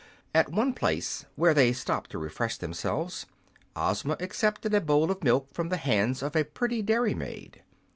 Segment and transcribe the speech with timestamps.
[0.33, 3.27] At one place, where they stopped to refresh themselves,
[3.75, 7.61] Ozma accepted a bowl of milk from the hands of a pretty dairy maid.